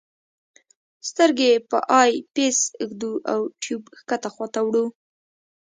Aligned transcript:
سترګې 1.09 1.51
په 1.69 1.77
آی 2.01 2.11
پیس 2.33 2.59
ږدو 2.89 3.13
او 3.31 3.39
ټیوب 3.61 3.83
ښکته 3.99 4.29
خواته 4.33 4.59
وړو. 4.63 4.85